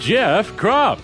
[0.00, 1.00] Jeff Kropp.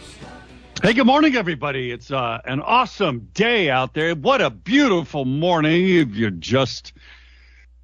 [0.81, 1.91] Hey, good morning, everybody.
[1.91, 4.15] It's uh, an awesome day out there.
[4.15, 5.89] What a beautiful morning.
[5.89, 6.93] If you're just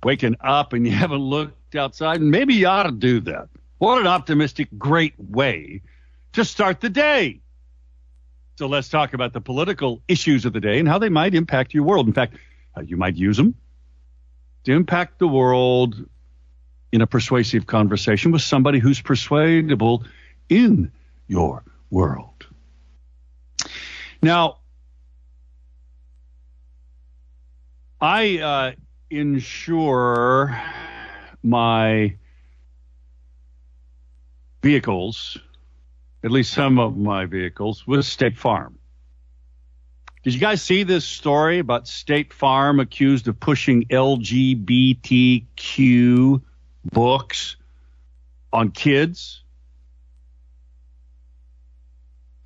[0.05, 3.49] waking up and you haven't looked outside, And maybe you ought to do that.
[3.79, 5.83] What an optimistic, great way
[6.33, 7.41] to start the day.
[8.57, 11.75] So let's talk about the political issues of the day and how they might impact
[11.75, 12.07] your world.
[12.07, 12.37] In fact,
[12.75, 13.55] how you might use them
[14.65, 16.07] to impact the world
[16.93, 20.05] in a persuasive conversation with somebody who's persuadable
[20.49, 20.93] in
[21.31, 22.47] your world.
[24.21, 24.59] Now,
[28.01, 28.73] I uh,
[29.09, 30.61] insure
[31.43, 32.17] my
[34.63, 35.39] vehicles,
[36.25, 38.77] at least some of my vehicles, with State Farm.
[40.25, 44.83] Did you guys see this story about State Farm accused of pushing LGBTQ
[46.93, 47.57] books
[48.53, 49.45] on kids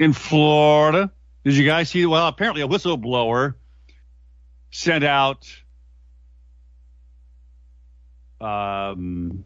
[0.05, 1.11] in Florida?
[1.45, 2.07] Did you guys see?
[2.07, 3.55] Well, apparently a whistleblower
[4.71, 5.49] sent out,
[8.41, 9.45] um,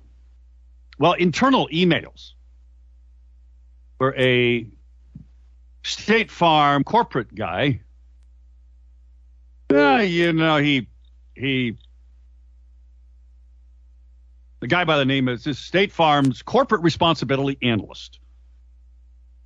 [0.98, 2.32] well, internal emails
[3.98, 4.68] where a
[5.84, 7.80] State Farm corporate guy,
[9.72, 10.88] uh, you know, he
[11.34, 11.76] he
[14.60, 18.18] the guy by the name is this State Farm's corporate responsibility analyst,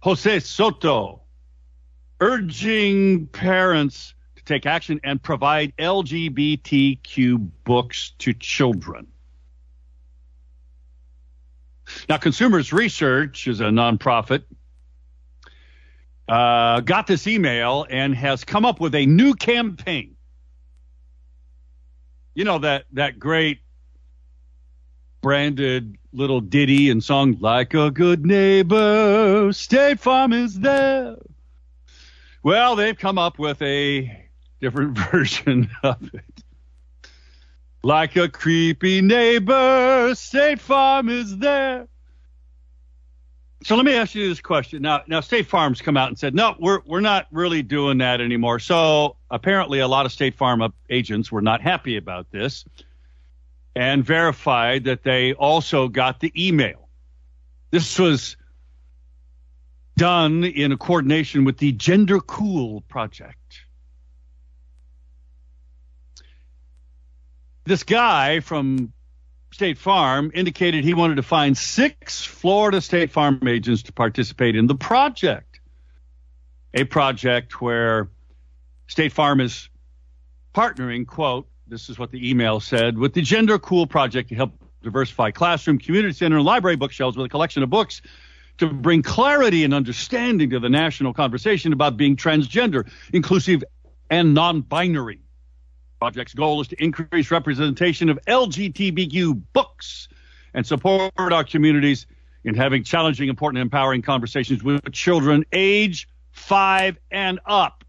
[0.02, 1.22] Jose Soto,
[2.20, 9.06] urging parents to take action and provide LGBTQ books to children.
[12.08, 14.42] Now, Consumers Research is a nonprofit.
[16.28, 20.16] Uh, got this email and has come up with a new campaign.
[22.34, 23.60] You know that that great
[25.22, 31.16] branded little ditty and song like a good neighbor state farm is there.
[32.42, 34.28] Well they've come up with a
[34.60, 36.24] different version of it.
[37.84, 41.86] Like a creepy neighbor state farm is there.
[43.64, 44.82] So let me ask you this question.
[44.82, 48.20] Now now state farm's come out and said no we're we're not really doing that
[48.20, 48.58] anymore.
[48.58, 52.64] So apparently a lot of state farm agents were not happy about this
[53.74, 56.88] and verified that they also got the email.
[57.70, 58.36] This was
[59.96, 63.36] done in coordination with the Gender Cool Project.
[67.64, 68.92] This guy from
[69.52, 74.66] State Farm indicated he wanted to find six Florida State Farm agents to participate in
[74.66, 75.60] the project.
[76.74, 78.08] A project where
[78.88, 79.68] State Farm is
[80.54, 84.52] partnering, quote, this is what the email said, with the Gender Cool Project to help
[84.82, 88.02] diversify classroom, community center, and library bookshelves with a collection of books
[88.58, 93.64] to bring clarity and understanding to the national conversation about being transgender, inclusive,
[94.10, 95.20] and non-binary.
[95.98, 100.08] Project's goal is to increase representation of LGBTQ books
[100.52, 102.06] and support our communities
[102.44, 107.81] in having challenging, important, empowering conversations with children age five and up.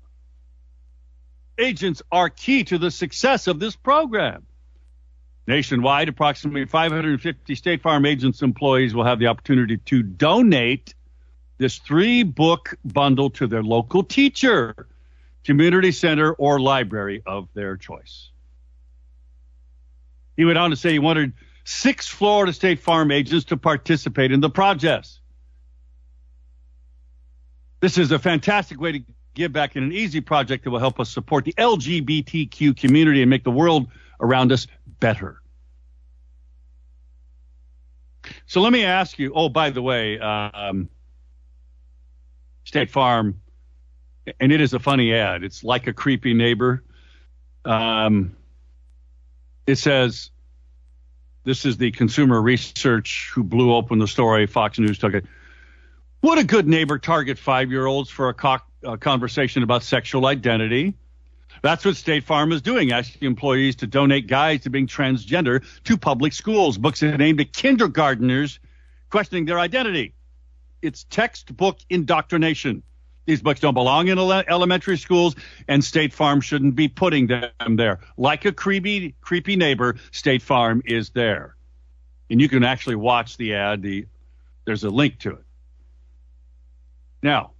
[1.57, 4.45] Agents are key to the success of this program.
[5.45, 10.95] Nationwide, approximately 550 State Farm agents employees will have the opportunity to donate
[11.57, 14.87] this three book bundle to their local teacher,
[15.43, 18.29] community center, or library of their choice.
[20.37, 21.33] He went on to say he wanted
[21.65, 25.09] six Florida State Farm agents to participate in the project.
[27.81, 29.03] This is a fantastic way to
[29.33, 33.29] give back in an easy project that will help us support the LGBTQ community and
[33.29, 33.87] make the world
[34.19, 34.67] around us
[34.99, 35.41] better.
[38.45, 39.33] So let me ask you.
[39.35, 40.89] Oh, by the way, um,
[42.63, 43.41] State Farm,
[44.39, 45.43] and it is a funny ad.
[45.43, 46.83] It's like a creepy neighbor.
[47.65, 48.35] Um,
[49.67, 50.31] it says,
[51.43, 55.25] "This is the consumer research who blew open the story." Fox News took it.
[56.21, 60.95] Would a good neighbor target five-year-olds for a cock uh, conversation about sexual identity.
[61.61, 65.97] That's what State Farm is doing, asking employees to donate guides to being transgender to
[65.97, 68.59] public schools, books aimed at kindergarteners
[69.09, 70.13] questioning their identity.
[70.81, 72.83] It's textbook indoctrination.
[73.25, 75.35] These books don't belong in ele- elementary schools,
[75.67, 77.99] and State Farm shouldn't be putting them there.
[78.17, 81.55] Like a creepy, creepy neighbor, State Farm is there,
[82.29, 83.81] and you can actually watch the ad.
[83.81, 84.07] The
[84.65, 85.45] there's a link to it.
[87.21, 87.51] Now,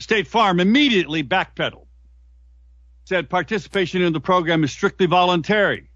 [0.00, 1.86] State Farm immediately backpedaled,
[3.04, 5.90] said participation in the program is strictly voluntary,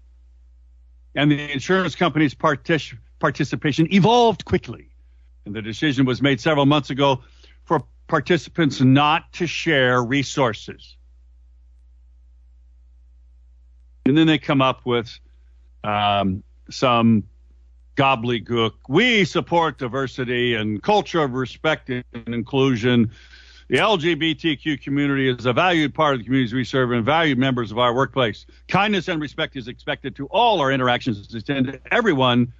[1.15, 4.89] and the insurance company's partic- participation evolved quickly,
[5.45, 7.21] and the decision was made several months ago
[7.63, 10.97] for participants not to share resources.
[14.05, 15.17] And then they come up with
[15.83, 17.23] um, some
[17.95, 18.71] gobbledygook.
[18.89, 23.11] We support diversity and culture of respect and inclusion.
[23.73, 27.71] The LGBTQ community is a valued part of the communities we serve and valued members
[27.71, 28.45] of our workplace.
[28.67, 32.53] Kindness and respect is expected to all our interactions to extend to everyone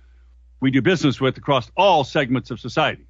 [0.59, 3.05] we do business with across all segments of society.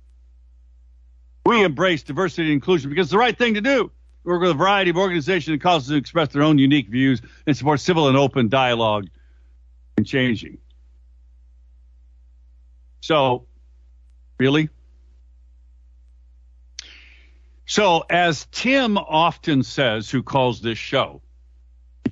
[1.46, 3.90] We embrace diversity and inclusion because it's the right thing to do.
[4.26, 7.22] We work with a variety of organizations and causes to express their own unique views
[7.48, 9.08] and support civil and open dialogue
[9.96, 10.58] and changing.
[13.00, 13.46] So,
[14.38, 14.68] really?
[17.66, 21.22] So, as Tim often says, who calls this show,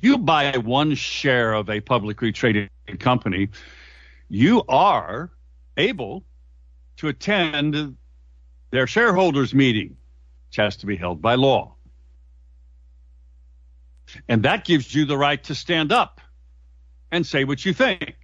[0.01, 2.69] you buy one share of a publicly traded
[2.99, 3.49] company,
[4.29, 5.29] you are
[5.77, 6.23] able
[6.97, 7.97] to attend
[8.71, 9.97] their shareholders meeting,
[10.47, 11.75] which has to be held by law.
[14.27, 16.21] And that gives you the right to stand up
[17.11, 18.15] and say what you think.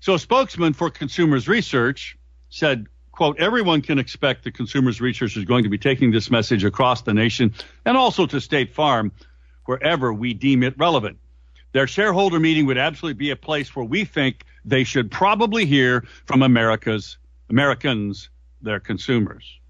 [0.00, 2.16] So a spokesman for Consumers Research
[2.48, 2.86] said,
[3.16, 7.02] quote, everyone can expect that Consumers Research is going to be taking this message across
[7.02, 7.54] the nation
[7.84, 9.10] and also to State Farm
[9.64, 11.18] wherever we deem it relevant.
[11.72, 16.04] Their shareholder meeting would absolutely be a place where we think they should probably hear
[16.26, 17.18] from America's
[17.48, 18.28] Americans,
[18.60, 19.60] their consumers.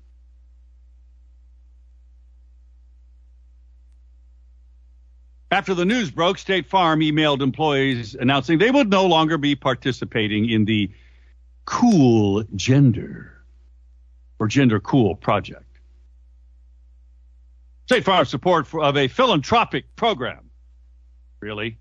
[5.51, 10.51] After the news broke, State Farm emailed employees announcing they would no longer be participating
[10.51, 10.91] in the
[11.65, 13.36] Cool Gender
[14.39, 15.65] or Gender Cool project.
[17.87, 20.51] State Farm support for, of a philanthropic program.
[21.41, 21.79] Really?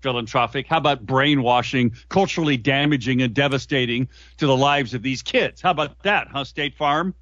[0.00, 0.66] Philanthropic?
[0.66, 4.08] How about brainwashing, culturally damaging and devastating
[4.38, 5.60] to the lives of these kids?
[5.60, 7.14] How about that, huh, State Farm?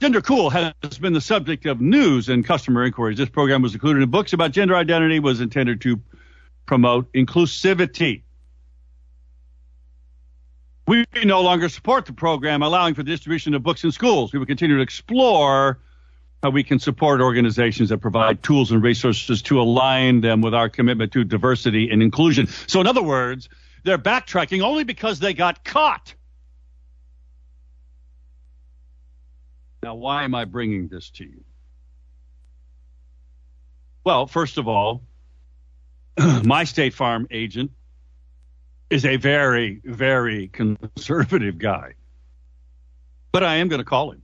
[0.00, 3.18] Gender Cool has been the subject of news and customer inquiries.
[3.18, 6.00] This program was included in books about gender identity, was intended to
[6.66, 8.22] promote inclusivity.
[10.88, 14.32] We no longer support the program allowing for the distribution of books in schools.
[14.32, 15.80] We will continue to explore
[16.42, 20.70] how we can support organizations that provide tools and resources to align them with our
[20.70, 22.46] commitment to diversity and inclusion.
[22.68, 23.50] So, in other words,
[23.84, 26.14] they're backtracking only because they got caught.
[29.82, 31.44] Now, why am I bringing this to you?
[34.04, 35.02] Well, first of all,
[36.44, 37.72] my State Farm agent
[38.90, 41.94] is a very, very conservative guy.
[43.32, 44.22] But I am going to call him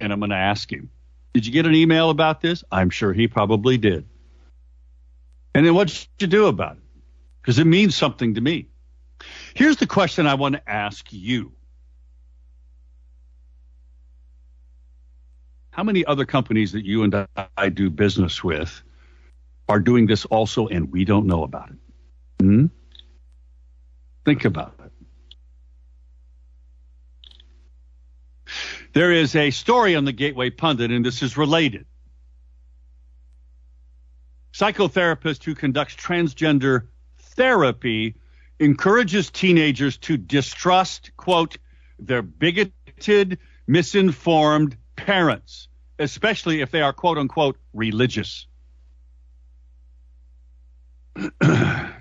[0.00, 0.90] and I'm going to ask him,
[1.34, 2.64] Did you get an email about this?
[2.70, 4.06] I'm sure he probably did.
[5.54, 6.82] And then what'd you do about it?
[7.40, 8.68] Because it means something to me.
[9.54, 11.52] Here's the question I want to ask you
[15.76, 18.82] How many other companies that you and I do business with
[19.68, 21.76] are doing this also and we don't know about it?
[22.42, 22.66] Hmm?
[24.26, 24.92] Think about it.
[28.92, 31.86] There is a story on the Gateway Pundit, and this is related.
[34.52, 38.16] Psychotherapist who conducts transgender therapy
[38.58, 41.58] encourages teenagers to distrust, quote,
[42.00, 45.68] their bigoted, misinformed parents,
[46.00, 48.48] especially if they are, quote unquote, religious.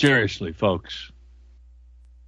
[0.00, 1.12] Seriously, folks.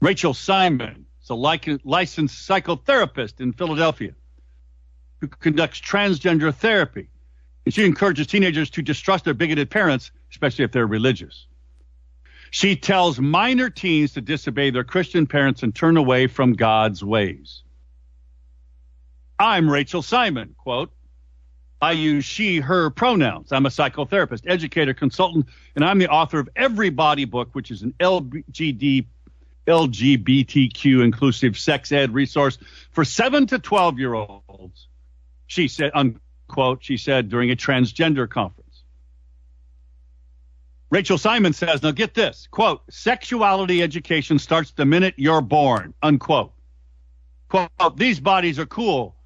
[0.03, 4.13] Rachel Simon is a licensed psychotherapist in Philadelphia
[5.23, 7.09] who conducts transgender therapy.
[7.65, 11.47] And she encourages teenagers to distrust their bigoted parents, especially if they're religious.
[12.51, 17.63] She tells minor teens to disobey their Christian parents and turn away from God's ways.
[19.39, 20.93] I'm Rachel Simon, quote.
[21.83, 23.51] I use she, her pronouns.
[23.51, 27.83] I'm a psychotherapist, educator, consultant, and I'm the author of Every Body Book, which is
[27.83, 29.07] an LGD,
[29.67, 32.57] LGBTQ inclusive sex ed resource
[32.93, 34.87] for 7 to 12 year olds.
[35.49, 38.85] She said, unquote, she said during a transgender conference.
[40.89, 46.53] Rachel Simon says, now get this quote, sexuality education starts the minute you're born, unquote.
[47.49, 49.17] Quote, these bodies are cool.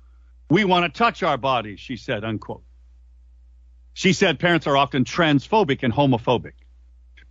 [0.49, 2.63] We want to touch our bodies, she said, unquote.
[3.95, 6.53] She said parents are often transphobic and homophobic.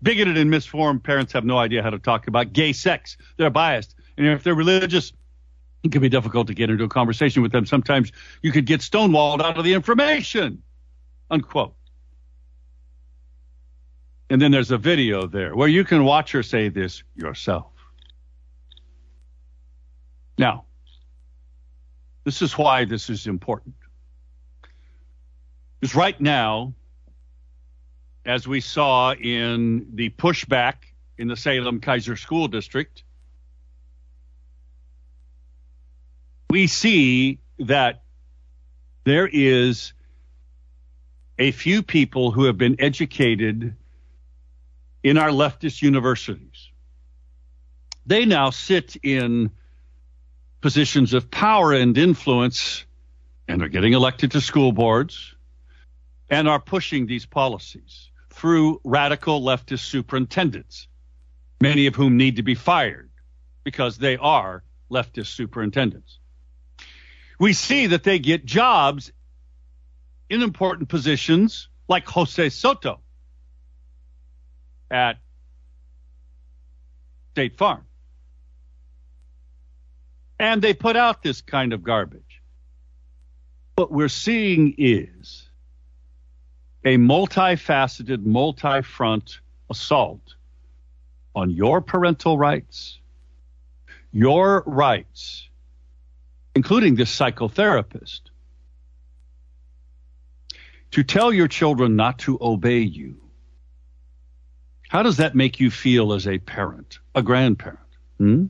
[0.01, 3.17] Bigoted and misformed parents have no idea how to talk about gay sex.
[3.38, 3.95] They're biased.
[4.17, 5.13] And if they're religious,
[5.84, 7.65] it can be difficult to get into a conversation with them.
[7.65, 10.63] Sometimes you could get stonewalled out of the information,
[11.29, 11.75] unquote.
[14.29, 17.72] And then there's a video there where you can watch her say this yourself.
[20.38, 20.64] Now,
[22.25, 23.75] this is why this is important.
[25.79, 26.74] Because right now,
[28.25, 30.75] as we saw in the pushback
[31.17, 33.03] in the Salem Keizer School District,
[36.50, 38.01] we see that
[39.03, 39.94] there is
[41.38, 43.75] a few people who have been educated
[45.03, 46.72] in our leftist universities.
[48.08, 49.51] They now sit in
[50.65, 52.86] positions of power and influence
[53.48, 55.36] and are getting elected to school boards
[56.27, 60.88] and are pushing these policies through radical leftist superintendents,
[61.62, 63.12] many of whom need to be fired
[63.63, 66.17] because they are leftist superintendents.
[67.39, 69.12] We see that they get jobs
[70.31, 73.01] in important positions like Jose Soto
[74.89, 75.17] at
[77.34, 77.86] State Farm.
[80.39, 82.41] And they put out this kind of garbage.
[83.75, 85.49] What we're seeing is
[86.83, 89.39] a multifaceted, multi front
[89.69, 90.35] assault
[91.33, 92.99] on your parental rights,
[94.11, 95.49] your rights,
[96.55, 98.21] including this psychotherapist,
[100.91, 103.17] to tell your children not to obey you.
[104.87, 107.79] How does that make you feel as a parent, a grandparent?
[108.17, 108.45] Hmm?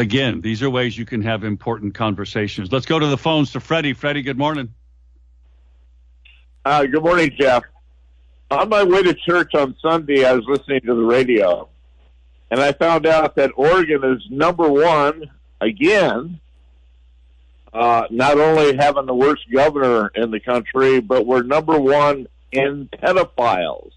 [0.00, 2.72] Again, these are ways you can have important conversations.
[2.72, 3.92] Let's go to the phones to Freddie.
[3.92, 4.72] Freddie, good morning.
[6.64, 7.64] Uh, good morning, Jeff.
[8.50, 11.68] On my way to church on Sunday, I was listening to the radio,
[12.50, 15.30] and I found out that Oregon is number one
[15.60, 16.40] again.
[17.70, 22.88] Uh, not only having the worst governor in the country, but we're number one in
[22.88, 23.92] pedophiles.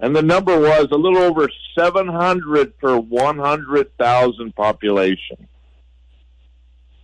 [0.00, 5.48] And the number was a little over 700 per 100,000 population.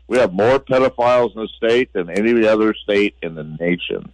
[0.09, 4.13] We have more pedophiles in the state than any other state in the nation.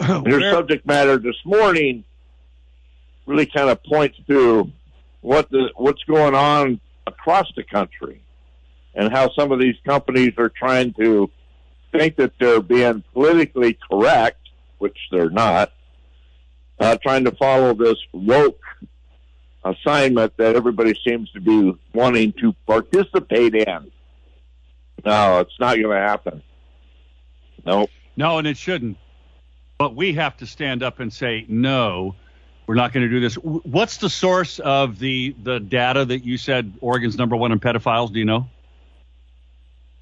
[0.00, 2.04] And your subject matter this morning
[3.26, 4.72] really kind of points to
[5.20, 8.22] what the what's going on across the country
[8.94, 11.30] and how some of these companies are trying to
[11.92, 14.40] think that they're being politically correct,
[14.78, 15.72] which they're not,
[16.80, 18.60] uh, trying to follow this woke
[19.64, 23.90] assignment that everybody seems to be wanting to participate in.
[25.04, 26.42] No, it's not going to happen.
[27.64, 27.90] Nope.
[28.16, 28.96] No, and it shouldn't.
[29.78, 32.14] But we have to stand up and say, no,
[32.66, 33.34] we're not going to do this.
[33.34, 38.12] What's the source of the, the data that you said Oregon's number one in pedophiles?
[38.12, 38.48] Do you know?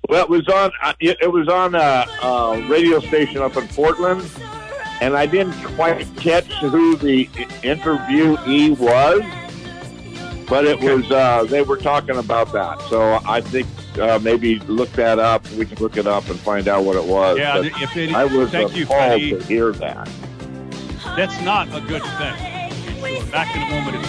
[0.08, 0.70] Well, it was on.
[0.82, 4.22] uh, It it was on a, a radio station up in Portland,
[5.00, 7.26] and I didn't quite catch who the
[7.62, 9.22] interviewee was,
[10.48, 11.10] but it was.
[11.10, 13.66] Uh, they were talking about that, so I think
[13.98, 15.48] uh, maybe look that up.
[15.52, 17.38] We can look it up and find out what it was.
[17.38, 19.30] Yeah, But if it, I was thank you, appalled Freddie.
[19.30, 20.08] to hear that.
[21.16, 23.30] That's not a good thing.
[23.30, 24.04] Back in a moment.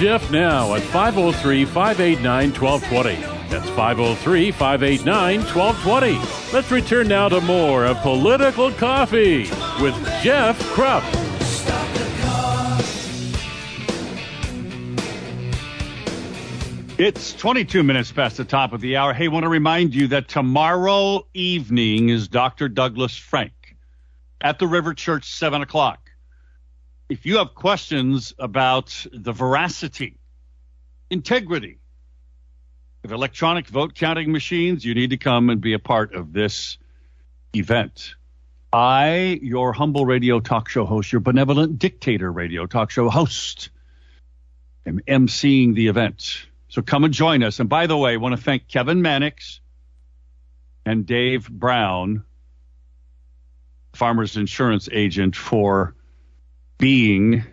[0.00, 3.20] Jeff now at 503 589 1220.
[3.50, 6.54] That's 503 589 1220.
[6.54, 9.40] Let's return now to more of Political Coffee
[9.78, 11.04] with Jeff Kropp.
[16.98, 19.12] It's 22 minutes past the top of the hour.
[19.12, 22.70] Hey, want to remind you that tomorrow evening is Dr.
[22.70, 23.76] Douglas Frank
[24.40, 25.99] at the River Church, 7 o'clock.
[27.10, 30.16] If you have questions about the veracity,
[31.10, 31.80] integrity
[33.02, 36.78] of electronic vote counting machines, you need to come and be a part of this
[37.52, 38.14] event.
[38.72, 43.70] I, your humble radio talk show host, your benevolent dictator radio talk show host,
[44.86, 46.46] am emceeing the event.
[46.68, 47.58] So come and join us.
[47.58, 49.60] And by the way, I want to thank Kevin Mannix
[50.86, 52.22] and Dave Brown,
[53.94, 55.96] Farmers Insurance agent, for
[56.80, 57.44] being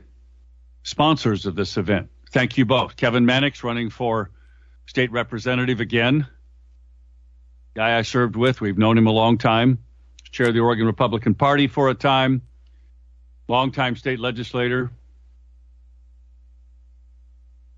[0.84, 2.10] sponsors of this event.
[2.32, 2.96] Thank you both.
[2.96, 4.32] Kevin Mannix running for
[4.86, 6.26] state representative again.
[7.76, 9.80] Guy I served with, we've known him a long time.
[10.32, 12.42] Chair of the Oregon Republican Party for a time,
[13.48, 14.92] longtime state legislator.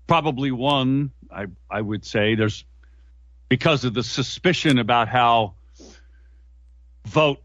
[0.06, 2.36] Probably one, I, I would say.
[2.36, 2.64] There's
[3.48, 5.54] because of the suspicion about how
[7.06, 7.42] vote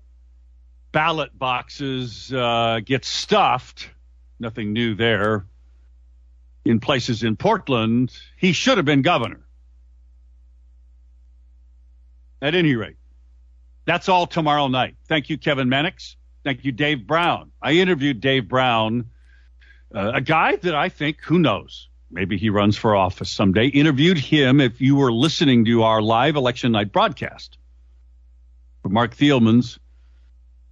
[0.92, 3.90] ballot boxes uh, get stuffed.
[4.40, 5.46] Nothing new there.
[6.66, 9.42] In places in Portland, he should have been governor.
[12.42, 12.98] At any rate,
[13.86, 14.96] that's all tomorrow night.
[15.08, 16.18] Thank you, Kevin Mannix.
[16.44, 17.52] Thank you, Dave Brown.
[17.62, 19.06] I interviewed Dave Brown,
[19.94, 23.68] uh, a guy that I think, who knows, maybe he runs for office someday.
[23.68, 27.58] Interviewed him if you were listening to our live election night broadcast
[28.82, 29.80] for Mark Thielman's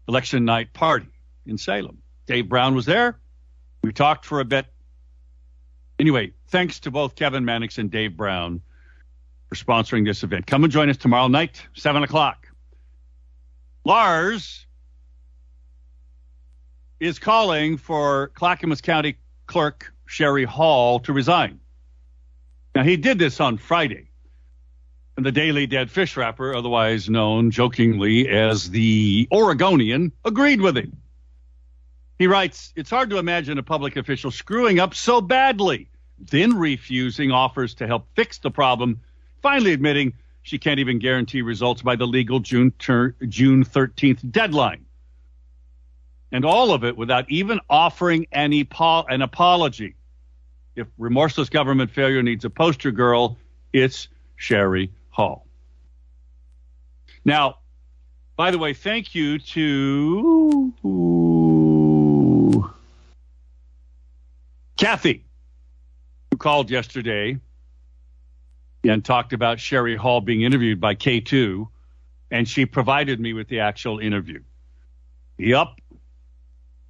[0.08, 1.08] election night party
[1.46, 2.00] in Salem.
[2.27, 3.20] Dave Brown was there.
[3.84, 4.66] We talked for a bit.
[6.00, 8.62] Anyway, thanks to both Kevin Mannix and Dave Brown
[9.50, 10.48] for sponsoring this event.
[10.48, 12.48] Come and join us tomorrow night, 7 o'clock.
[13.86, 14.66] Lars
[17.00, 21.60] is calling for Clackamas County Clerk Sherry Hall to resign.
[22.74, 24.10] Now, he did this on Friday.
[25.16, 31.03] And the Daily Dead Fish Wrapper, otherwise known jokingly as the Oregonian, agreed with him.
[32.20, 35.89] He writes, It's hard to imagine a public official screwing up so badly,
[36.20, 39.01] then refusing offers to help fix the problem,
[39.41, 44.86] finally admitting she can't even guarantee results by the legal June, ter- June 13th deadline.
[46.32, 49.96] And all of it without even offering any po- an apology.
[50.75, 53.38] If remorseless government failure needs a poster girl,
[53.72, 55.47] it's Sherry Hall.
[57.23, 57.60] Now,
[58.36, 60.73] by the way, thank you to
[64.84, 65.24] Kathy,
[66.30, 67.39] who called yesterday
[68.84, 71.69] and talked about Sherry Hall being interviewed by K2,
[72.32, 74.43] and she provided me with the actual interview.
[75.38, 75.80] Yup.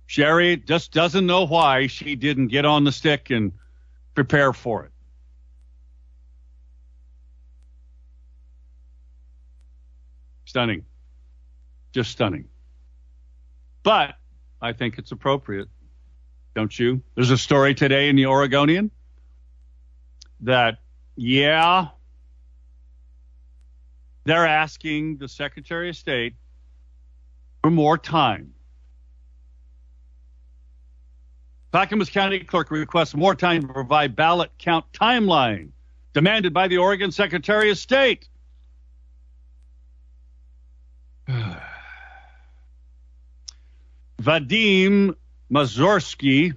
[0.07, 3.51] Sherry just doesn't know why she didn't get on the stick and
[4.15, 4.91] prepare for it.
[10.45, 10.83] Stunning.
[11.91, 12.45] Just stunning.
[13.83, 14.15] But
[14.59, 15.67] I think it's appropriate,
[16.55, 17.01] don't you?
[17.15, 18.91] There's a story today in the Oregonian
[20.41, 20.79] that,
[21.15, 21.87] yeah,
[24.25, 26.35] they're asking the Secretary of State
[27.61, 28.53] for more time.
[31.71, 35.69] Clackamas County Clerk requests more time to provide ballot count timeline
[36.13, 38.27] demanded by the Oregon Secretary of State.
[44.21, 45.15] Vadim
[45.53, 46.55] Mazorsky,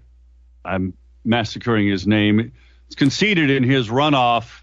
[0.65, 2.53] I'm massacring his name,
[2.87, 4.63] it's conceded in his runoff.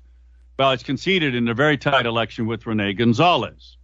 [0.58, 3.78] Well, it's conceded in a very tight election with Rene Gonzalez.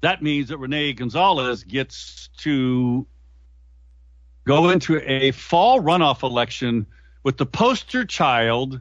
[0.00, 3.06] That means that Rene Gonzalez gets to
[4.44, 6.86] go into a fall runoff election
[7.22, 8.80] with the poster child,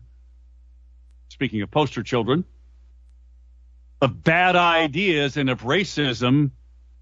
[1.29, 2.43] speaking of poster children,
[4.01, 6.51] of bad ideas and of racism,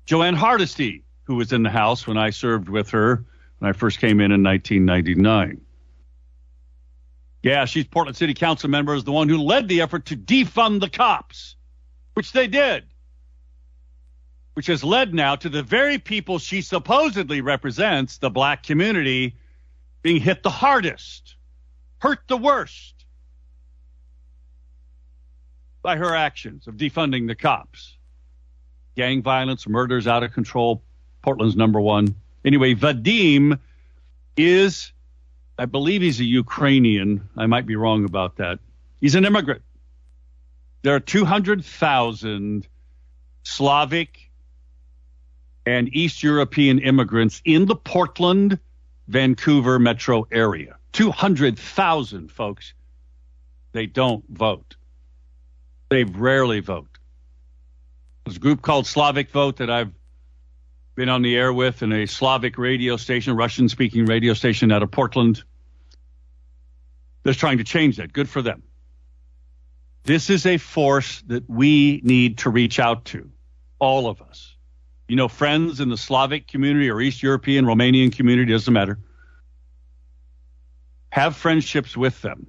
[0.05, 3.23] Jo Ann Hardesty, who was in the House when I served with her
[3.59, 5.61] when I first came in in 1999.
[7.43, 10.81] Yeah, she's Portland City Council member, is the one who led the effort to defund
[10.81, 11.55] the cops,
[12.15, 12.83] which they did,
[14.55, 19.35] which has led now to the very people she supposedly represents, the black community,
[20.01, 21.35] being hit the hardest,
[21.99, 23.05] hurt the worst
[25.83, 27.99] by her actions of defunding the cops.
[28.95, 30.81] Gang violence, murders out of control.
[31.21, 32.15] Portland's number one.
[32.45, 33.59] Anyway, Vadim
[34.37, 34.91] is,
[35.57, 37.27] I believe he's a Ukrainian.
[37.37, 38.59] I might be wrong about that.
[39.01, 39.61] He's an immigrant.
[40.81, 42.67] There are 200,000
[43.43, 44.29] Slavic
[45.65, 48.59] and East European immigrants in the Portland,
[49.07, 50.77] Vancouver metro area.
[50.93, 52.73] 200,000 folks.
[53.71, 54.75] They don't vote.
[55.89, 56.97] They rarely vote.
[58.23, 59.91] There's a group called Slavic Vote that I've
[60.99, 64.83] been on the air with in a Slavic radio station, Russian speaking radio station out
[64.83, 65.41] of Portland.
[67.23, 68.11] That's trying to change that.
[68.11, 68.63] Good for them.
[70.03, 73.31] This is a force that we need to reach out to,
[73.79, 74.57] all of us.
[75.07, 78.99] You know, friends in the Slavic community or East European, Romanian community, doesn't matter.
[81.11, 82.47] have friendships with them,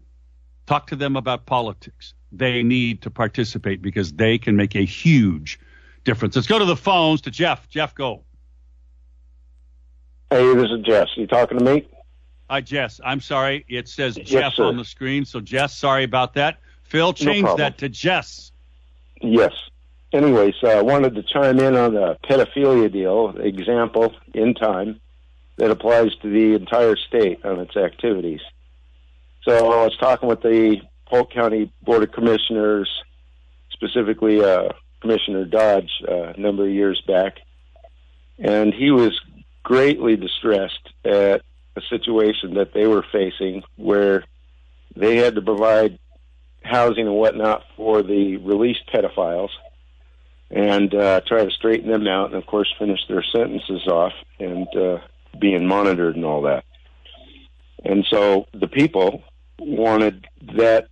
[0.67, 2.15] talk to them about politics.
[2.33, 5.61] They need to participate because they can make a huge
[6.03, 6.35] difference.
[6.35, 7.69] Let's go to the phones to Jeff.
[7.69, 8.25] Jeff, go.
[10.31, 11.09] Hey, this is Jess.
[11.17, 11.89] You talking to me?
[12.49, 13.01] Hi, Jess.
[13.05, 13.65] I'm sorry.
[13.69, 14.65] It says Yes, Jeff sir.
[14.65, 15.25] on the screen.
[15.25, 16.59] So, Jess, sorry about that.
[16.85, 17.59] Phil, change problem.
[17.59, 18.53] that to Jess.
[19.21, 19.53] Yes.
[20.13, 25.01] Anyways, uh, I wanted to chime in on the pedophilia deal example in time
[25.57, 28.41] that applies to the entire state on its activities.
[29.43, 32.89] So I was talking with the Polk County Board of Commissioners,
[33.71, 37.39] specifically uh, Commissioner Dodge, uh, a number of years back,
[38.39, 39.19] and he was
[39.63, 41.43] greatly distressed at
[41.77, 44.25] a situation that they were facing where
[44.97, 45.99] they had to provide
[46.63, 49.51] housing and whatnot for the released pedophiles
[50.51, 54.67] and uh, try to straighten them out and, of course, finish their sentences off and
[54.77, 54.99] uh,
[55.39, 56.65] being monitored and all that.
[57.85, 59.23] And so the people
[59.59, 60.89] wanted that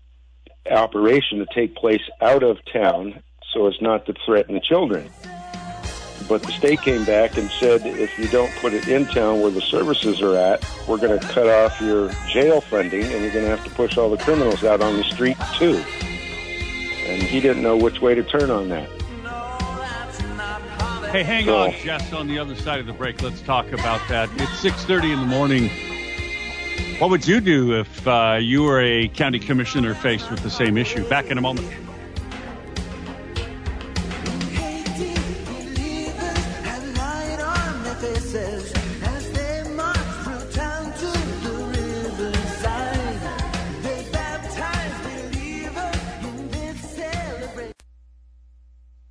[0.71, 5.11] operation to take place out of town so as not to threaten the children.
[6.29, 9.51] But the state came back and said if you don't put it in town where
[9.51, 13.45] the services are at, we're going to cut off your jail funding and you're going
[13.47, 15.77] to have to push all the criminals out on the street too.
[17.07, 18.89] And he didn't know which way to turn on that.
[21.11, 22.13] Hey, hang So- on, Jess.
[22.13, 24.29] On the other side of the break, let's talk about that.
[24.37, 25.71] It's 6:30 in the morning.
[26.99, 30.77] What would you do if uh, you were a county commissioner faced with the same
[30.77, 31.09] issue?
[31.09, 31.67] Back in a moment.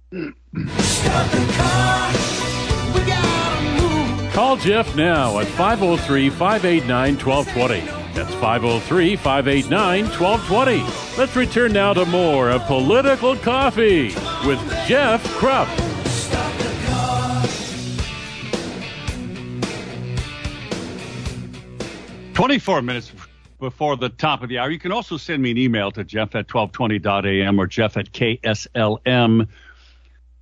[0.09, 0.23] Call
[4.55, 7.81] Jeff now at 503 589 1220.
[8.13, 11.17] That's 503 589 1220.
[11.17, 14.05] Let's return now to more of Political Coffee
[14.47, 15.67] with Jeff Kropp.
[22.33, 23.11] Twenty-four minutes
[23.59, 24.69] before the top of the hour.
[24.69, 29.47] You can also send me an email to jeff at 1220.am or jeff at kslm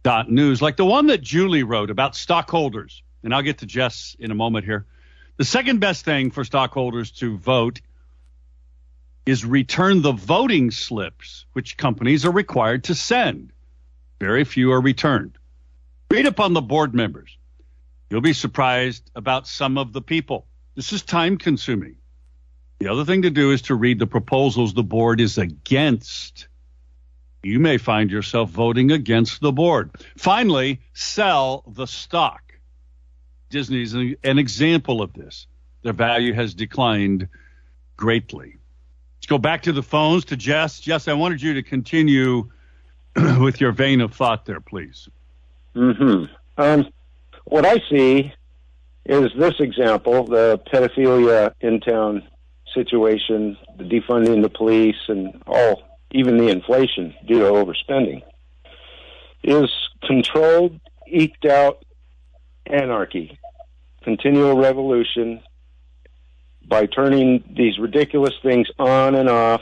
[0.05, 3.01] dot news, like the one that Julie wrote about stockholders.
[3.23, 4.85] And I'll get to Jess in a moment here.
[5.37, 7.81] The second best thing for stockholders to vote
[9.25, 13.51] is return the voting slips, which companies are required to send.
[14.19, 15.39] Very few are returned.
[16.11, 17.35] Read up on the board members.
[18.11, 20.45] You'll be surprised about some of the people.
[20.75, 21.95] This is time consuming.
[22.77, 26.47] The other thing to do is to read the proposals the board is against.
[27.45, 29.91] You may find yourself voting against the board.
[30.17, 32.41] Finally, sell the stock.
[33.51, 35.45] Disney is an an example of this.
[35.83, 37.27] Their value has declined
[37.97, 38.57] greatly.
[39.17, 40.79] Let's go back to the phones to Jess.
[40.79, 42.49] Jess, I wanted you to continue
[43.39, 45.07] with your vein of thought there, please.
[45.75, 46.23] hmm
[46.57, 46.87] Um,
[47.43, 48.33] what I see
[49.05, 52.23] is this example, the pedophilia in town
[52.73, 58.21] situation, the defunding the police, and all, even the inflation due to overspending,
[59.43, 59.69] is
[60.03, 61.83] controlled, eked out
[62.65, 63.37] anarchy,
[64.03, 65.41] continual revolution
[66.67, 69.61] by turning these ridiculous things on and off,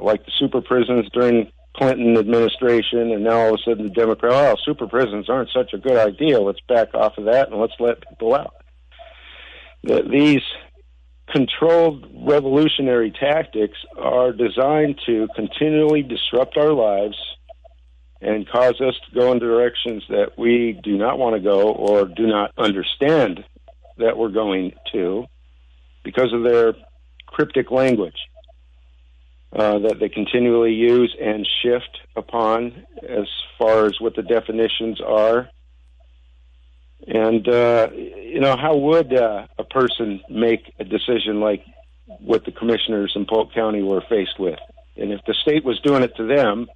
[0.00, 4.34] like the super prisons during Clinton administration, and now all of a sudden the Democrats,
[4.34, 6.40] oh, super prisons aren't such a good idea.
[6.40, 8.54] Let's back off of that and let's let people out.
[9.84, 10.42] That these
[11.32, 17.16] controlled revolutionary tactics are designed to continually disrupt our lives
[18.20, 22.04] and cause us to go in directions that we do not want to go or
[22.06, 23.44] do not understand
[23.98, 25.24] that we're going to
[26.02, 26.74] because of their
[27.26, 28.16] cryptic language
[29.52, 33.26] uh, that they continually use and shift upon as
[33.58, 35.48] far as what the definitions are.
[37.06, 41.64] And, uh, you know, how would uh, a person make a decision like
[42.20, 44.58] what the commissioners in Polk County were faced with?
[44.96, 46.66] And if the state was doing it to them,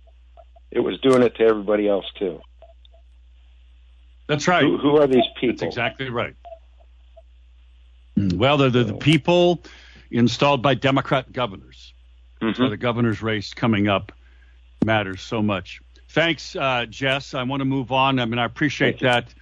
[0.71, 2.41] it was doing it to everybody else too.
[4.29, 4.63] That's right.
[4.63, 5.57] Who, who are these people?
[5.67, 6.35] That's exactly right.
[8.17, 9.63] Well, they're the, the people
[10.11, 11.93] installed by Democrat governors.
[12.41, 12.57] Mhm.
[12.57, 14.13] So the governor's race coming up
[14.85, 15.81] matters so much.
[16.09, 17.35] Thanks, uh, Jess.
[17.35, 18.19] I want to move on.
[18.19, 19.33] I mean, I appreciate that.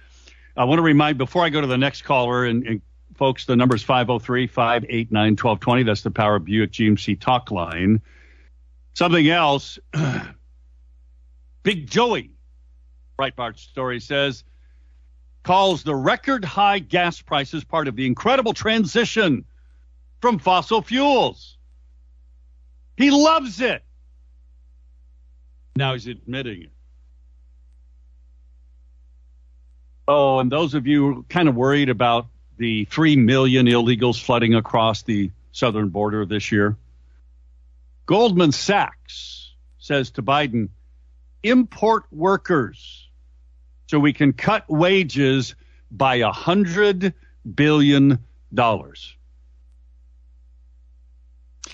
[0.55, 2.81] I want to remind before I go to the next caller, and, and
[3.15, 5.83] folks, the number is 503 589 1220.
[5.83, 8.01] That's the Power Buick GMC talk line.
[8.93, 9.79] Something else,
[11.63, 12.31] Big Joey,
[13.17, 14.43] Breitbart story says,
[15.43, 19.45] calls the record high gas prices part of the incredible transition
[20.21, 21.57] from fossil fuels.
[22.97, 23.83] He loves it.
[25.75, 26.71] Now he's admitting it.
[30.07, 35.03] Oh, and those of you kind of worried about the 3 million illegals flooding across
[35.03, 36.77] the southern border this year,
[38.05, 40.69] Goldman Sachs says to Biden,
[41.43, 43.09] import workers
[43.87, 45.55] so we can cut wages
[45.89, 47.13] by a hundred
[47.55, 48.19] billion
[48.53, 49.15] dollars.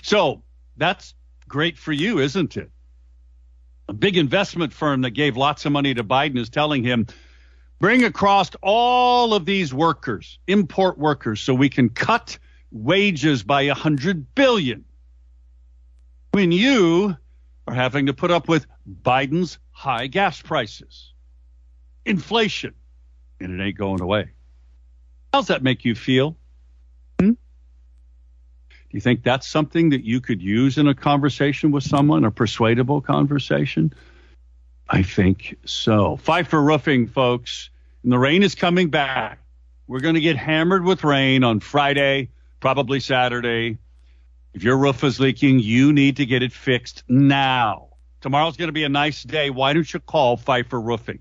[0.02, 0.42] So
[0.76, 1.14] that's
[1.46, 2.70] great for you, isn't it?
[3.88, 7.06] A big investment firm that gave lots of money to Biden is telling him,
[7.78, 12.38] bring across all of these workers, import workers, so we can cut
[12.70, 14.84] wages by a hundred billion.
[16.32, 17.16] When you
[17.66, 18.66] are having to put up with
[19.02, 21.12] Biden's high gas prices,
[22.04, 22.74] inflation,
[23.40, 24.30] and it ain't going away.
[25.32, 26.36] How's that make you feel?
[27.20, 27.32] Hmm?
[27.32, 27.36] Do
[28.90, 33.00] you think that's something that you could use in a conversation with someone, a persuadable
[33.00, 33.92] conversation?
[34.90, 36.16] I think so.
[36.16, 37.70] Pfeiffer Roofing, folks,
[38.02, 39.38] and the rain is coming back.
[39.86, 43.78] We're going to get hammered with rain on Friday, probably Saturday.
[44.54, 47.88] If your roof is leaking, you need to get it fixed now.
[48.20, 49.50] Tomorrow's going to be a nice day.
[49.50, 51.20] Why don't you call Pfeiffer Roofing?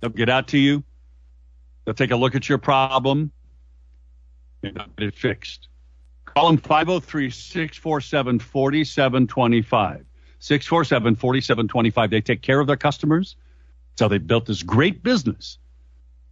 [0.00, 0.82] They'll get out to you.
[1.84, 3.32] They'll take a look at your problem
[4.62, 5.68] and get it fixed.
[6.24, 10.04] Call them 503 647 4725.
[10.44, 12.10] 647 4725.
[12.10, 13.34] They take care of their customers.
[13.96, 15.56] So they built this great business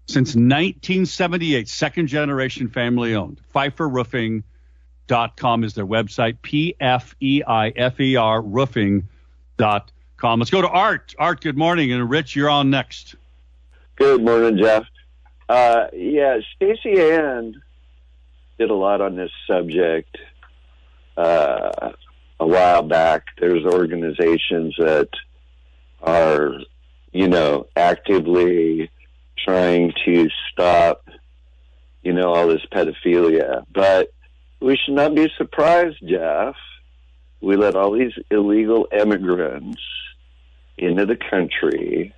[0.07, 3.41] since 1978, second generation family owned.
[3.55, 6.43] PfeifferRoofing.com is their website.
[6.43, 10.39] P F E I F E R roofing.com.
[10.39, 11.15] Let's go to Art.
[11.19, 11.91] Art, good morning.
[11.93, 13.15] And Rich, you're on next.
[13.97, 14.85] Good morning, Jeff.
[15.49, 17.63] Uh, yeah, Stacey Ann
[18.59, 20.19] did a lot on this subject
[21.17, 21.93] uh,
[22.43, 23.27] a while back.
[23.39, 25.09] There's organizations that
[26.03, 26.55] are,
[27.13, 28.91] you know, actively
[29.39, 31.09] trying to stop,
[32.03, 33.65] you know, all this pedophilia.
[33.73, 34.13] But
[34.61, 36.57] we should not be surprised, Jeff.
[37.41, 39.81] We let all these illegal immigrants
[40.77, 42.13] into the country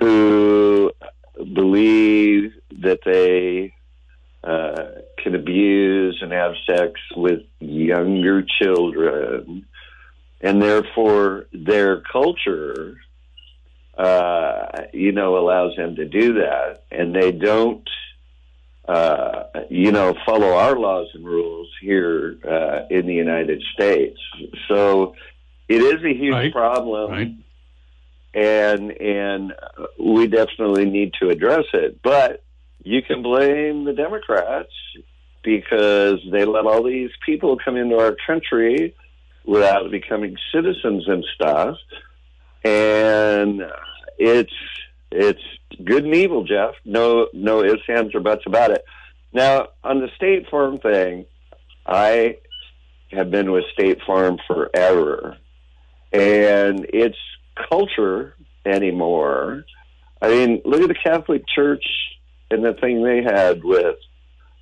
[0.00, 0.90] who
[1.52, 3.75] believe that they
[4.46, 4.84] uh,
[5.18, 9.66] can abuse and have sex with younger children,
[10.40, 12.96] and therefore their culture,
[13.98, 17.88] uh, you know, allows them to do that, and they don't,
[18.86, 24.20] uh, you know, follow our laws and rules here uh, in the United States.
[24.68, 25.16] So
[25.68, 26.52] it is a huge Right.
[26.52, 27.32] problem Right.
[28.32, 29.52] and and
[29.98, 32.00] we definitely need to address it.
[32.02, 32.42] But
[32.86, 34.70] you can blame the Democrats
[35.42, 38.94] because they let all these people come into our country
[39.44, 41.78] without becoming citizens and stuff,
[42.62, 43.60] and
[44.18, 44.52] it's
[45.10, 45.42] it's
[45.84, 46.74] good and evil, Jeff.
[46.84, 48.84] No no ifs, ands, or buts about it.
[49.32, 51.26] Now on the State Farm thing,
[51.84, 52.36] I
[53.10, 55.36] have been with State Farm forever,
[56.12, 57.18] and it's
[57.68, 59.64] culture anymore.
[60.22, 61.84] I mean, look at the Catholic Church
[62.50, 63.96] and the thing they had with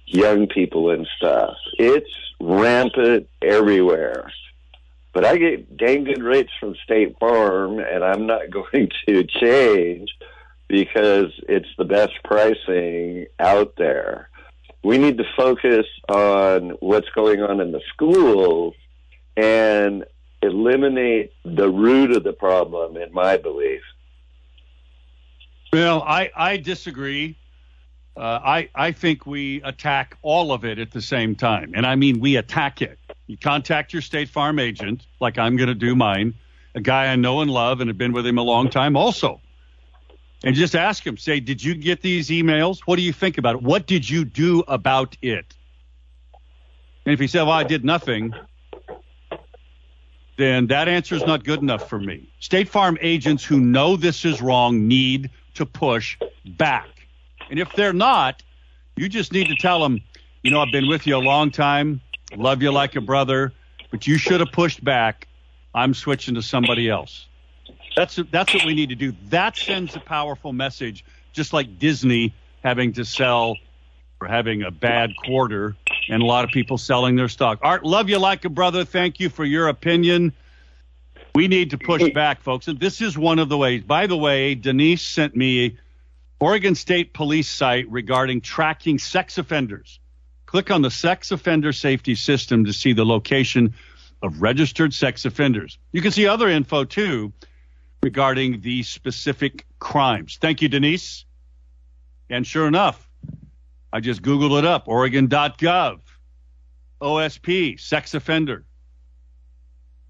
[0.07, 1.57] young people and stuff.
[1.79, 4.33] It's rampant everywhere.
[5.13, 10.11] But I get dang good rates from State Farm, and I'm not going to change
[10.69, 14.29] because it's the best pricing out there.
[14.83, 18.75] We need to focus on what's going on in the schools
[19.37, 20.05] and
[20.43, 23.81] eliminate the root of the problem, in my belief.
[25.73, 27.37] Well, I, I disagree.
[28.17, 31.73] Uh, I, I think we attack all of it at the same time.
[31.75, 32.99] And I mean, we attack it.
[33.27, 36.35] You contact your State Farm agent, like I'm going to do mine,
[36.77, 39.41] a guy I know and love and have been with him a long time also.
[40.45, 42.81] And just ask him, say, did you get these emails?
[42.85, 43.63] What do you think about it?
[43.63, 45.57] What did you do about it?
[47.07, 48.33] And if he said, well, I did nothing,
[50.37, 52.29] then that answer is not good enough for me.
[52.41, 56.94] State Farm agents who know this is wrong need to push back.
[57.55, 58.43] And if they're not,
[58.97, 60.01] you just need to tell them,
[60.43, 62.01] you know, I've been with you a long time,
[62.35, 63.53] love you like a brother,
[63.93, 65.29] but you should have pushed back.
[65.73, 67.29] I'm switching to somebody else.
[67.95, 69.15] That's that's what we need to do.
[69.29, 73.57] That sends a powerful message, just like Disney having to sell
[74.21, 75.77] or having a bad quarter
[76.09, 77.61] and a lot of people selling their stock.
[77.63, 78.85] Art, love you like a brother.
[78.85, 80.33] Thank you for your opinion.
[81.37, 82.67] We need to push back, folks.
[82.67, 83.85] And this is one of the ways.
[83.85, 85.79] By the way, Denise sent me
[86.41, 90.01] Oregon State Police site regarding tracking sex offenders.
[90.47, 93.75] Click on the sex offender safety system to see the location
[94.23, 95.79] of registered sex offenders.
[95.93, 97.33] You can see other info too
[98.03, 100.39] regarding these specific crimes.
[100.41, 101.25] Thank you, Denise.
[102.31, 103.09] And sure enough,
[103.93, 106.01] I just Googled it up Oregon.gov,
[107.01, 108.65] OSP, sex offender.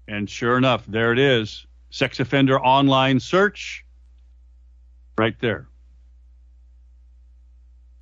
[0.07, 3.85] And sure enough, there it is sex offender online search
[5.17, 5.67] right there.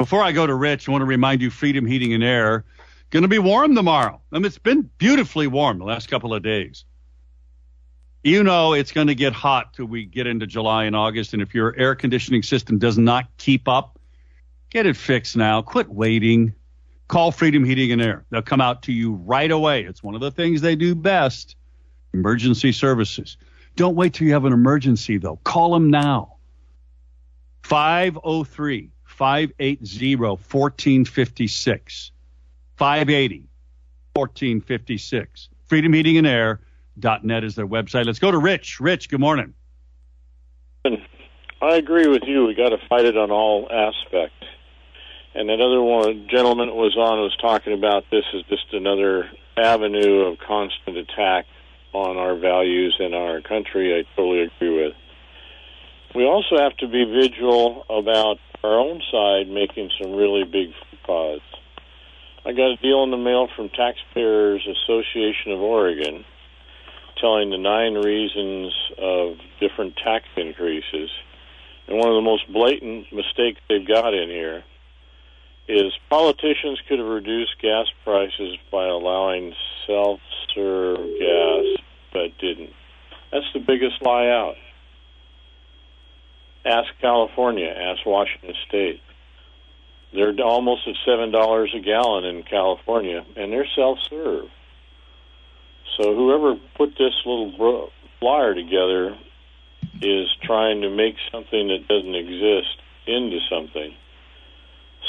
[0.03, 2.65] Before I go to Rich, I want to remind you Freedom Heating and Air
[3.09, 4.19] going to be warm tomorrow.
[4.33, 6.83] I mean, it's been beautifully warm the last couple of days.
[8.21, 11.41] You know it's going to get hot till we get into July and August, and
[11.41, 13.97] if your air conditioning system does not keep up,
[14.69, 15.61] get it fixed now.
[15.61, 16.53] Quit waiting.
[17.07, 18.25] Call Freedom Heating and Air.
[18.29, 19.85] They'll come out to you right away.
[19.85, 21.55] It's one of the things they do best.
[22.13, 23.37] Emergency services.
[23.77, 25.39] Don't wait till you have an emergency though.
[25.45, 26.39] Call them now.
[27.63, 32.11] 503 580 1456.
[32.75, 33.47] 580
[34.13, 35.49] 1456.
[35.69, 38.05] FreedomHeatingandAir.net is their website.
[38.05, 38.79] Let's go to Rich.
[38.79, 39.53] Rich, good morning.
[40.85, 42.45] I agree with you.
[42.45, 44.35] We got to fight it on all aspects.
[45.35, 49.29] And that other one gentleman that was on was talking about this is just another
[49.57, 51.45] avenue of constant attack
[51.93, 53.97] on our values in our country.
[53.97, 54.93] I totally agree with.
[56.15, 60.69] We also have to be vigilant about our own side making some really big
[61.05, 61.43] frauds.
[62.45, 66.25] I got a deal in the mail from Taxpayers Association of Oregon
[67.19, 71.09] telling the nine reasons of different tax increases.
[71.87, 74.63] And one of the most blatant mistakes they've got in here
[75.67, 79.53] is politicians could have reduced gas prices by allowing
[79.87, 80.19] self
[80.53, 81.65] serve gas,
[82.11, 82.71] but didn't.
[83.31, 84.55] That's the biggest lie out.
[86.65, 89.01] Ask California, ask Washington State.
[90.13, 94.45] They're almost at seven dollars a gallon in California, and they're self-serve.
[95.97, 99.17] So whoever put this little flyer together
[100.01, 103.93] is trying to make something that doesn't exist into something.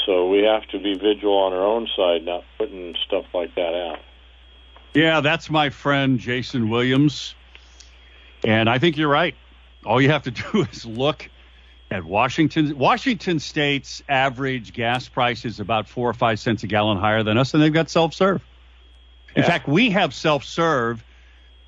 [0.04, 3.74] So we have to be vigilant on our own side, not putting stuff like that
[3.74, 4.00] out.
[4.94, 7.34] Yeah, that's my friend Jason Williams.
[8.44, 9.34] And I think you're right.
[9.84, 11.28] All you have to do is look
[11.90, 12.76] at Washington.
[12.76, 17.38] Washington State's average gas price is about four or five cents a gallon higher than
[17.38, 18.46] us, and they've got self serve.
[19.36, 19.48] In Yeah.
[19.48, 21.04] fact, we have self serve.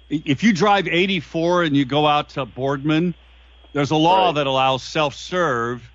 [0.09, 3.14] If you drive 84 and you go out to Boardman,
[3.72, 4.37] there's a law Right.
[4.37, 5.92] that allows self serve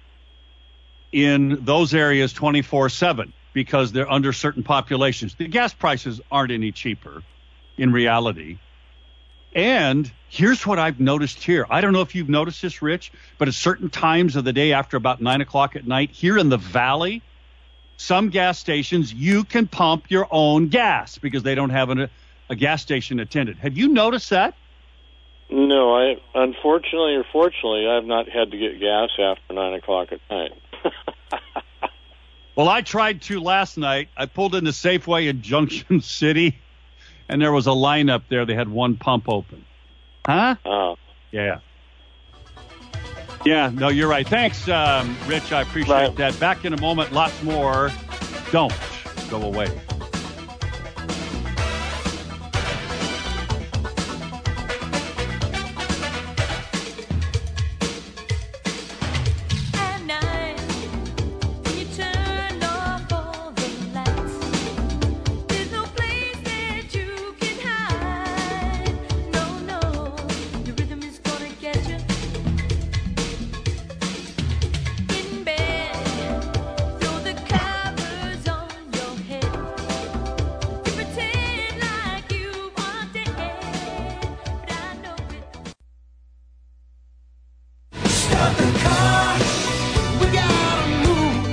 [1.11, 5.35] in those areas 24 7 because they're under certain populations.
[5.35, 7.25] The gas prices aren't any cheaper
[7.77, 8.59] in reality.
[9.53, 11.65] And here's what I've noticed here.
[11.69, 14.73] I don't know if you've noticed this, Rich, but at certain times of the day
[14.73, 17.21] after about nine o'clock at night, here in the valley,
[17.97, 22.09] some gas stations you can pump your own gas because they don't have an,
[22.49, 23.59] a gas station attendant.
[23.59, 24.55] Have you noticed that?
[25.49, 30.21] No, I unfortunately or fortunately, I've not had to get gas after nine o'clock at
[30.29, 30.53] night.
[32.55, 34.09] Well, I tried to last night.
[34.17, 36.59] I pulled into Safeway in Junction City,
[37.31, 38.45] and there was a lineup there.
[38.45, 39.65] They had one pump open.
[40.25, 40.55] Huh?
[40.65, 40.95] uh,
[41.31, 41.59] Yeah.
[43.43, 44.27] Yeah, no, you're right.
[44.27, 45.51] Thanks, um, Rich.
[45.51, 46.15] I appreciate Right.
[46.17, 46.39] that.
[46.39, 47.89] Back in a moment, lots more.
[48.51, 48.71] Don't
[49.31, 49.67] go away.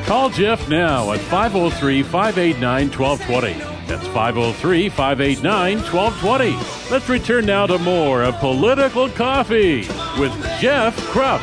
[0.08, 3.52] Call Jeff now at 503 589 1220.
[3.86, 6.90] That's 503 589 1220.
[6.90, 9.80] Let's return now to more of Political Coffee
[10.18, 11.42] with Jeff Kropp.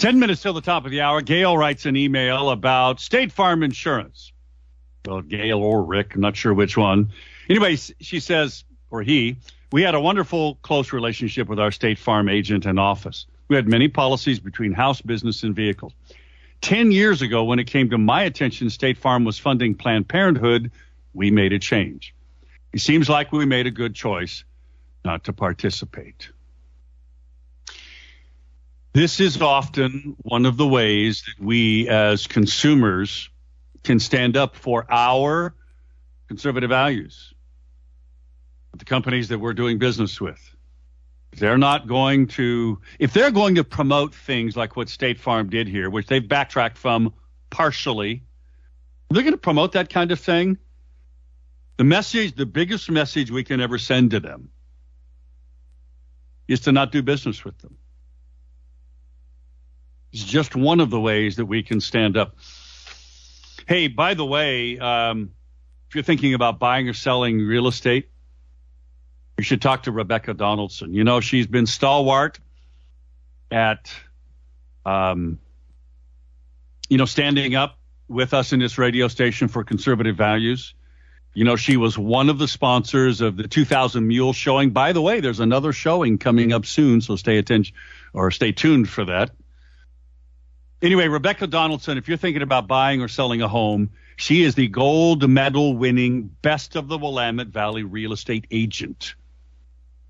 [0.00, 1.20] Ten minutes till the top of the hour.
[1.20, 4.32] Gail writes an email about State Farm Insurance.
[5.06, 7.12] Well, Gail or Rick, I'm not sure which one.
[7.48, 9.36] Anyway, she says, or he,
[9.74, 13.26] we had a wonderful, close relationship with our State Farm agent and office.
[13.48, 15.92] We had many policies between house, business, and vehicles.
[16.60, 20.70] Ten years ago, when it came to my attention, State Farm was funding Planned Parenthood.
[21.12, 22.14] We made a change.
[22.72, 24.44] It seems like we made a good choice
[25.04, 26.28] not to participate.
[28.92, 33.28] This is often one of the ways that we as consumers
[33.82, 35.52] can stand up for our
[36.28, 37.33] conservative values.
[38.76, 40.54] The companies that we're doing business with.
[41.36, 45.68] They're not going to, if they're going to promote things like what State Farm did
[45.68, 47.12] here, which they've backtracked from
[47.50, 48.22] partially,
[49.10, 50.58] they're going to promote that kind of thing.
[51.76, 54.50] The message, the biggest message we can ever send to them
[56.46, 57.76] is to not do business with them.
[60.12, 62.36] It's just one of the ways that we can stand up.
[63.66, 65.30] Hey, by the way, um,
[65.88, 68.10] if you're thinking about buying or selling real estate,
[69.38, 70.94] you should talk to Rebecca Donaldson.
[70.94, 72.38] You know, she's been stalwart
[73.50, 73.92] at,
[74.86, 75.38] um,
[76.88, 77.78] you know, standing up
[78.08, 80.74] with us in this radio station for conservative values.
[81.32, 84.70] You know, she was one of the sponsors of the 2000 Mule showing.
[84.70, 87.74] By the way, there's another showing coming up soon, so stay attention
[88.12, 89.32] or stay tuned for that.
[90.80, 94.68] Anyway, Rebecca Donaldson, if you're thinking about buying or selling a home, she is the
[94.68, 99.14] gold medal winning best of the Willamette Valley real estate agent.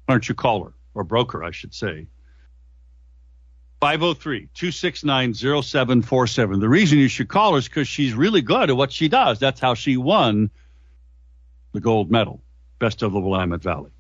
[0.07, 2.07] Why don't you call her or broker, I should say?
[3.81, 6.61] 503 269 0747.
[6.61, 9.39] The reason you should call her is because she's really good at what she does.
[9.39, 10.51] That's how she won
[11.73, 12.43] the gold medal,
[12.79, 13.91] best of the Willamette Valley.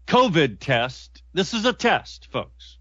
[0.07, 2.79] COVID test, this is a test, folks.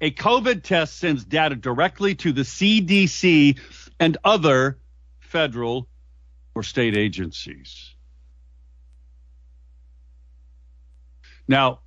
[0.00, 3.58] A COVID test sends data directly to the CDC
[3.98, 4.78] and other
[5.20, 5.88] federal
[6.54, 7.94] or state agencies.
[11.48, 11.80] Now,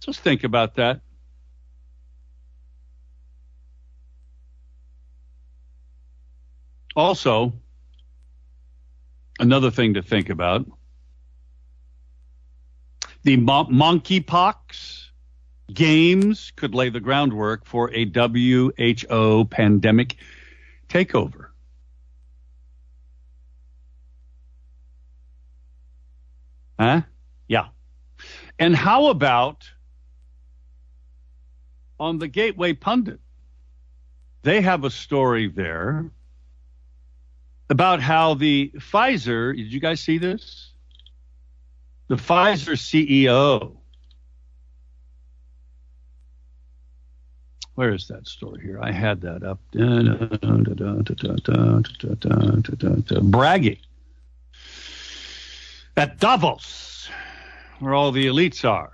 [0.00, 1.00] just think about that.
[6.94, 7.54] Also,
[9.44, 10.64] another thing to think about
[13.24, 15.08] the mon- monkeypox
[15.72, 20.16] games could lay the groundwork for a WHO pandemic
[20.88, 21.48] takeover.
[26.80, 27.02] Huh?
[27.46, 27.66] Yeah.
[28.58, 29.70] And how about
[32.00, 33.20] on the Gateway Pundit?
[34.42, 36.10] They have a story there
[37.70, 40.72] about how the Pfizer, did you guys see this?
[42.08, 43.76] The Pfizer CEO.
[47.74, 48.78] Where is that story here?
[48.80, 49.58] I had that up.
[53.22, 53.78] Bragging
[55.96, 57.08] at Davos,
[57.78, 58.92] where all the elites are.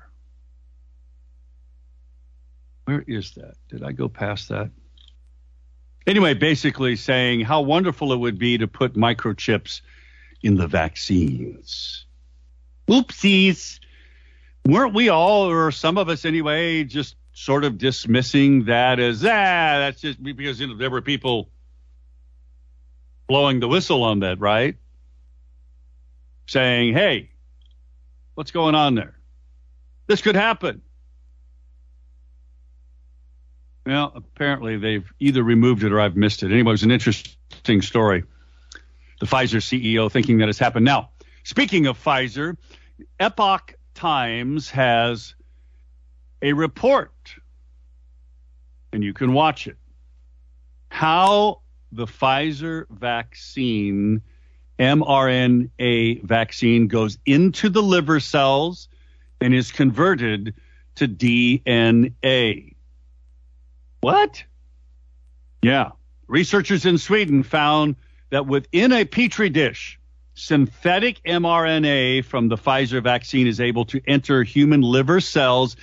[2.84, 3.54] Where is that?
[3.68, 4.70] Did I go past that?
[6.06, 9.80] Anyway, basically saying how wonderful it would be to put microchips
[10.42, 12.06] in the vaccines.
[12.88, 13.78] Oopsies.
[14.66, 19.28] Weren't we all, or some of us anyway, just sort of dismissing that as, ah,
[19.28, 21.50] that's just because you know, there were people
[23.26, 24.76] blowing the whistle on that, right?
[26.46, 27.30] Saying, hey,
[28.34, 29.14] what's going on there?
[30.08, 30.82] This could happen.
[33.86, 36.52] Well, apparently they've either removed it or I've missed it.
[36.52, 38.24] Anyway, it was an interesting story.
[39.20, 40.84] The Pfizer CEO thinking that has happened.
[40.84, 41.10] Now,
[41.44, 42.56] speaking of Pfizer,
[43.18, 45.34] Epoch Times has
[46.42, 47.12] a report,
[48.92, 49.76] and you can watch it.
[50.88, 51.60] How
[51.92, 54.22] the Pfizer vaccine,
[54.78, 58.88] mRNA vaccine, goes into the liver cells
[59.40, 60.54] and is converted
[60.96, 62.74] to DNA.
[64.00, 64.44] What?
[65.62, 65.90] Yeah.
[66.26, 67.96] Researchers in Sweden found
[68.30, 69.98] that within a petri dish,
[70.34, 75.76] synthetic mRNA from the Pfizer vaccine is able to enter human liver cells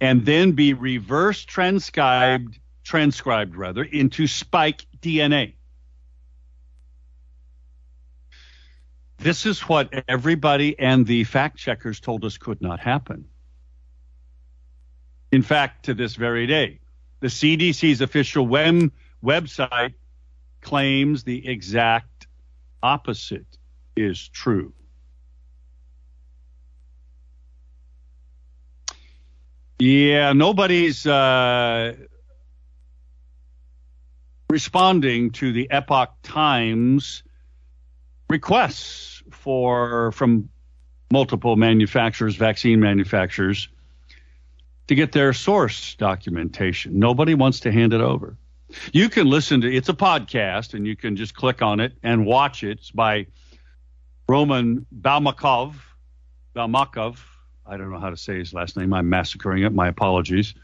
[0.00, 5.54] and then be reverse transcribed transcribed rather into spike DNA.
[9.18, 13.26] This is what everybody and the fact checkers told us could not happen.
[15.30, 16.80] In fact, to this very day,
[17.22, 18.90] the CDC's official web,
[19.24, 19.94] website
[20.60, 22.26] claims the exact
[22.82, 23.46] opposite
[23.96, 24.72] is true.
[29.78, 31.94] Yeah, nobody's uh,
[34.50, 37.22] responding to the Epoch Times
[38.28, 40.48] requests for from
[41.12, 43.68] multiple manufacturers, vaccine manufacturers,
[44.88, 46.98] to get their source documentation.
[46.98, 48.36] Nobody wants to hand it over.
[48.92, 52.24] You can listen to it's a podcast and you can just click on it and
[52.24, 52.78] watch it.
[52.78, 53.26] It's by
[54.28, 55.74] Roman Balmakov.
[56.56, 57.18] Balmakov.
[57.66, 58.92] I don't know how to say his last name.
[58.92, 59.72] I'm massacring it.
[59.72, 60.54] My apologies.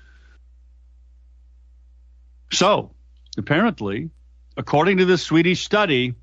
[2.51, 2.93] So,
[3.37, 4.11] apparently,
[4.57, 6.14] according to this Swedish study,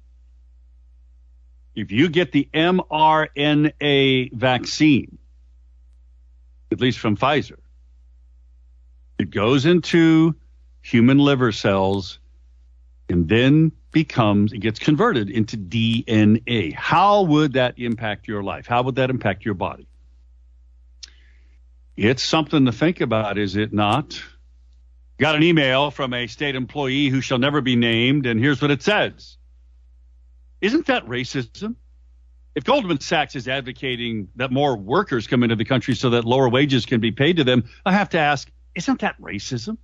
[1.75, 5.17] if you get the mRNA vaccine,
[6.71, 7.59] at least from Pfizer,
[9.17, 10.35] it goes into
[10.81, 12.19] human liver cells
[13.09, 16.73] and then becomes, it gets converted into DNA.
[16.73, 18.67] How would that impact your life?
[18.67, 19.87] How would that impact your body?
[21.95, 24.21] It's something to think about, is it not?
[25.17, 28.69] Got an email from a state employee who shall never be named, and here's what
[28.69, 29.37] it says.
[30.59, 31.75] Isn't that racism?
[32.53, 36.49] If Goldman Sachs is advocating that more workers come into the country so that lower
[36.49, 39.77] wages can be paid to them, I have to ask, isn't that racism?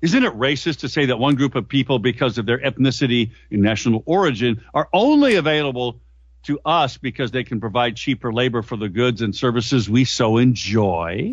[0.00, 3.62] Isn't it racist to say that one group of people, because of their ethnicity and
[3.62, 6.00] national origin, are only available
[6.44, 10.36] to us because they can provide cheaper labor for the goods and services we so
[10.36, 11.32] enjoy?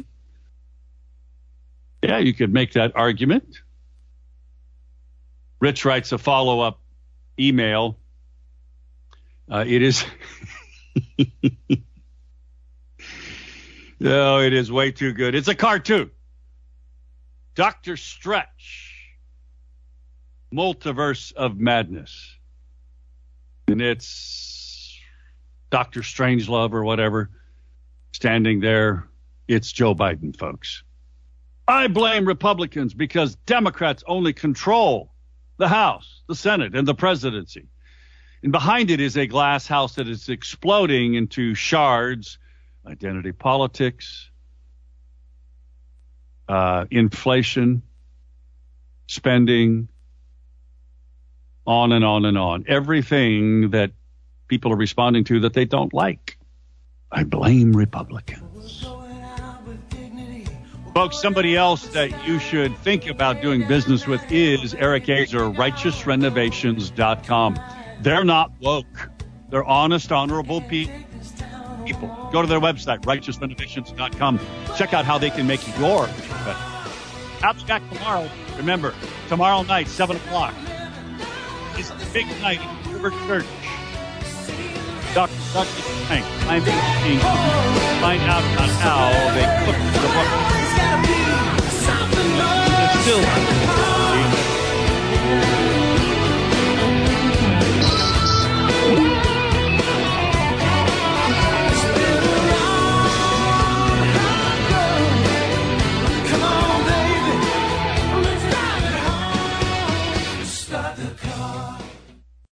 [2.02, 3.60] Yeah, you could make that argument.
[5.60, 6.80] Rich writes a follow up
[7.40, 7.98] email.
[9.52, 10.04] Uh, it is.
[14.00, 15.36] no, it is way too good.
[15.36, 16.10] It's a cartoon.
[17.62, 17.96] Dr.
[17.96, 18.96] Stretch,
[20.52, 22.40] Multiverse of Madness.
[23.68, 25.00] And it's
[25.70, 26.00] Dr.
[26.00, 27.30] Strangelove or whatever
[28.14, 29.08] standing there.
[29.48, 30.82] It's Joe Biden, folks.
[31.68, 35.14] I blame Republicans because Democrats only control
[35.58, 37.68] the House, the Senate, and the presidency.
[38.42, 42.40] And behind it is a glass house that is exploding into shards,
[42.88, 44.31] identity politics,
[46.48, 47.82] uh, inflation,
[49.08, 49.88] spending,
[51.66, 52.66] on and on and on.
[52.68, 53.92] Everything that
[54.48, 56.38] people are responding to that they don't like.
[57.12, 58.86] I blame Republicans.
[60.94, 67.60] Folks, somebody else that you should think about doing business with is Eric Azer, righteousrenovations.com.
[68.02, 69.10] They're not woke.
[69.50, 71.06] They're honest, honorable pe-
[71.92, 72.30] people.
[72.32, 74.40] Go to their website, righteousrenovations.com.
[74.78, 75.78] Check out how they can make your
[76.46, 76.58] better.
[77.44, 78.30] I'll be back tomorrow.
[78.58, 78.94] Remember,
[79.28, 80.54] tomorrow night, 7 o'clock,
[81.78, 83.46] is the big night in River Church.
[85.14, 85.34] Dr.
[85.54, 87.26] Douglas Frank, I'm to
[88.00, 88.44] find out
[88.80, 90.30] how they cook the book.
[92.84, 93.71] It's still